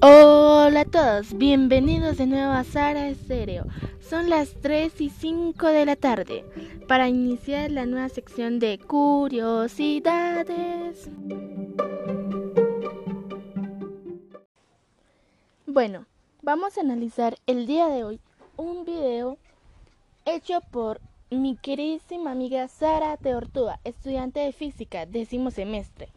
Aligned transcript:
Hola 0.00 0.82
a 0.82 0.84
todos, 0.84 1.36
bienvenidos 1.36 2.18
de 2.18 2.26
nuevo 2.26 2.52
a 2.52 2.62
Sara 2.62 3.08
Estéreo. 3.08 3.66
Son 3.98 4.30
las 4.30 4.54
3 4.60 5.00
y 5.00 5.10
5 5.10 5.66
de 5.66 5.86
la 5.86 5.96
tarde 5.96 6.44
para 6.86 7.08
iniciar 7.08 7.72
la 7.72 7.84
nueva 7.84 8.08
sección 8.08 8.60
de 8.60 8.78
curiosidades. 8.78 9.50
Bueno, 15.66 16.06
vamos 16.42 16.78
a 16.78 16.82
analizar 16.82 17.36
el 17.48 17.66
día 17.66 17.88
de 17.88 18.04
hoy 18.04 18.20
un 18.56 18.84
video 18.84 19.36
hecho 20.26 20.60
por 20.70 21.00
mi 21.28 21.56
queridísima 21.56 22.30
amiga 22.30 22.68
Sara 22.68 23.16
Teortúa, 23.16 23.80
estudiante 23.82 24.38
de 24.38 24.52
física, 24.52 25.06
décimo 25.06 25.50
semestre. 25.50 26.12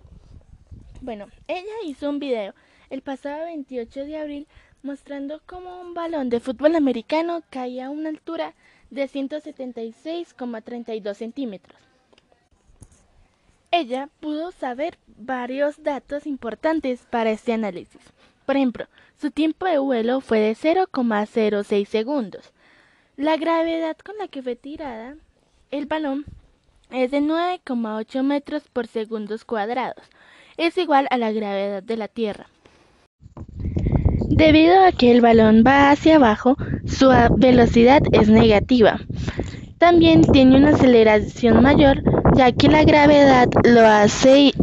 Bueno, 1.01 1.27
ella 1.47 1.73
hizo 1.83 2.09
un 2.11 2.19
video 2.19 2.53
el 2.91 3.01
pasado 3.01 3.45
28 3.45 4.05
de 4.05 4.17
abril 4.17 4.47
mostrando 4.83 5.41
cómo 5.47 5.81
un 5.81 5.95
balón 5.95 6.29
de 6.29 6.39
fútbol 6.39 6.75
americano 6.75 7.41
caía 7.49 7.87
a 7.87 7.89
una 7.89 8.09
altura 8.09 8.53
de 8.91 9.09
176,32 9.09 11.15
centímetros. 11.15 11.75
Ella 13.71 14.09
pudo 14.19 14.51
saber 14.51 14.99
varios 15.07 15.81
datos 15.81 16.27
importantes 16.27 17.07
para 17.09 17.31
este 17.31 17.53
análisis. 17.53 18.01
Por 18.45 18.57
ejemplo, 18.57 18.85
su 19.19 19.31
tiempo 19.31 19.65
de 19.65 19.79
vuelo 19.79 20.21
fue 20.21 20.39
de 20.39 20.51
0,06 20.51 21.85
segundos. 21.85 22.51
La 23.17 23.37
gravedad 23.37 23.97
con 23.97 24.19
la 24.19 24.27
que 24.27 24.43
fue 24.43 24.55
tirada 24.55 25.15
el 25.71 25.87
balón 25.87 26.25
es 26.91 27.09
de 27.09 27.21
9,8 27.21 28.21
metros 28.21 28.67
por 28.67 28.85
segundos 28.85 29.45
cuadrados. 29.45 30.05
Es 30.57 30.77
igual 30.77 31.07
a 31.09 31.17
la 31.17 31.31
gravedad 31.31 31.83
de 31.83 31.97
la 31.97 32.07
Tierra. 32.07 32.47
Debido 34.29 34.85
a 34.85 34.91
que 34.91 35.11
el 35.11 35.21
balón 35.21 35.63
va 35.65 35.91
hacia 35.91 36.15
abajo, 36.15 36.55
su 36.85 37.09
velocidad 37.37 38.01
es 38.11 38.29
negativa. 38.29 38.99
También 39.77 40.21
tiene 40.21 40.57
una 40.57 40.69
aceleración 40.69 41.61
mayor, 41.61 42.01
ya 42.35 42.51
que 42.51 42.67
la 42.67 42.83
gravedad 42.83 43.49
lo 43.63 43.81
hace 43.85 44.53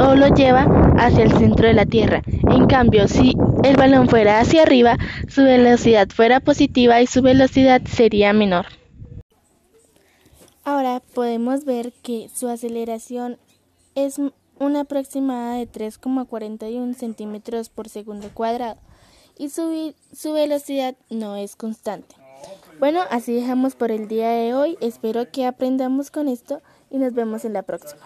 o 0.00 0.14
lo 0.14 0.28
lleva 0.28 0.66
hacia 0.98 1.24
el 1.24 1.32
centro 1.32 1.66
de 1.66 1.74
la 1.74 1.86
Tierra. 1.86 2.22
En 2.50 2.66
cambio, 2.66 3.08
si 3.08 3.34
el 3.64 3.76
balón 3.76 4.08
fuera 4.08 4.40
hacia 4.40 4.62
arriba, 4.62 4.96
su 5.28 5.42
velocidad 5.42 6.08
fuera 6.08 6.40
positiva 6.40 7.00
y 7.00 7.06
su 7.06 7.22
velocidad 7.22 7.82
sería 7.84 8.32
menor. 8.32 8.66
Ahora 10.64 11.00
podemos 11.14 11.64
ver 11.64 11.92
que 12.02 12.28
su 12.34 12.48
aceleración 12.48 13.38
es 13.94 14.20
una 14.58 14.80
aproximada 14.80 15.56
de 15.56 15.70
3,41 15.70 16.94
centímetros 16.94 17.68
por 17.68 17.88
segundo 17.88 18.30
cuadrado 18.32 18.78
y 19.38 19.50
su, 19.50 19.94
su 20.12 20.32
velocidad 20.32 20.96
no 21.10 21.36
es 21.36 21.56
constante. 21.56 22.16
Bueno, 22.78 23.00
así 23.10 23.34
dejamos 23.34 23.74
por 23.74 23.90
el 23.90 24.08
día 24.08 24.30
de 24.30 24.54
hoy. 24.54 24.76
Espero 24.80 25.30
que 25.30 25.46
aprendamos 25.46 26.10
con 26.10 26.28
esto 26.28 26.60
y 26.90 26.98
nos 26.98 27.14
vemos 27.14 27.44
en 27.44 27.54
la 27.54 27.62
próxima. 27.62 28.02